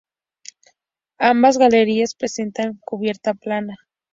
Ambas 1.19 1.59
galerías 1.59 2.15
presentan 2.15 2.79
cubierta 2.83 3.35
plana. 3.35 3.77